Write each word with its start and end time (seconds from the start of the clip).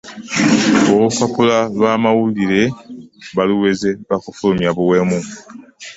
Olupapula 0.93 1.57
lw'amawulire 1.77 2.61
baaluweze 3.35 3.89
lwa 4.05 4.17
kufulumya 4.23 4.69
buwemu. 4.77 5.19